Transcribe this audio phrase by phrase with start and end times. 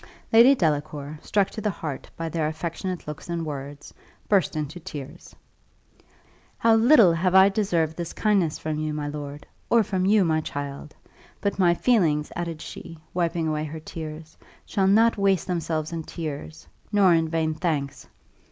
[0.33, 3.93] Lady Delacour, struck to the heart by their affectionate looks and words,
[4.27, 5.35] burst into tears.
[6.57, 9.45] "How little have I deserved this kindness from you, my lord!
[9.69, 10.95] or from you, my child!
[11.39, 14.35] But my feelings," added she, wiping away her tears,
[14.65, 18.07] "shall not waste themselves in tears, nor in vain thanks.